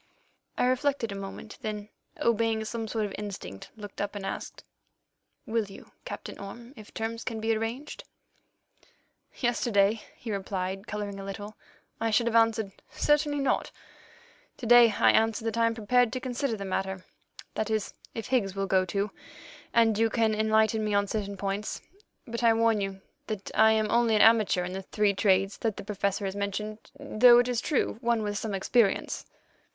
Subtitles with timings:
[0.57, 1.89] I reflected a moment, then,
[2.19, 4.63] obeying some sort of instinct, looked up and asked:
[5.45, 8.03] "Will you, Captain Orme, if terms can be arranged?"
[9.35, 11.55] "Yesterday," he replied, colouring a little,
[11.99, 13.69] "I should have answered, 'Certainly not.'
[14.57, 18.55] To day I answer that I am prepared to consider the matter—that is, if Higgs
[18.55, 19.11] will go too,
[19.71, 21.79] and you can enlighten me on certain points.
[22.25, 25.77] But I warn you that I am only an amateur in the three trades that
[25.77, 29.27] the Professor has mentioned, though, it is true, one with some experience."